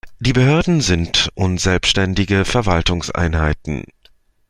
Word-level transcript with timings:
Die 0.19 0.33
Behörden 0.33 0.81
sind 0.81 1.29
unselbständige 1.35 2.43
Verwaltungseinheiten. 2.43 3.83